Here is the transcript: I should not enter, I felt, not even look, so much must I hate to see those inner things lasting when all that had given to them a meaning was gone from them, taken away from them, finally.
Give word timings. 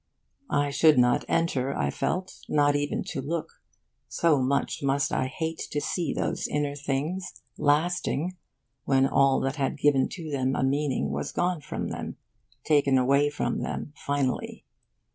I 0.49 0.71
should 0.71 0.97
not 0.97 1.25
enter, 1.27 1.77
I 1.77 1.91
felt, 1.91 2.39
not 2.49 2.75
even 2.75 3.03
look, 3.17 3.61
so 4.07 4.41
much 4.41 4.81
must 4.81 5.13
I 5.13 5.27
hate 5.27 5.59
to 5.69 5.79
see 5.79 6.11
those 6.11 6.47
inner 6.47 6.73
things 6.75 7.39
lasting 7.55 8.35
when 8.85 9.05
all 9.05 9.39
that 9.41 9.57
had 9.57 9.77
given 9.77 10.09
to 10.09 10.31
them 10.31 10.55
a 10.55 10.63
meaning 10.63 11.11
was 11.11 11.31
gone 11.31 11.61
from 11.61 11.89
them, 11.89 12.17
taken 12.63 12.97
away 12.97 13.29
from 13.29 13.59
them, 13.61 13.93
finally. 13.95 14.65